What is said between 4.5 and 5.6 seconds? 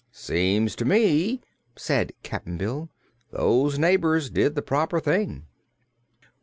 the proper thing."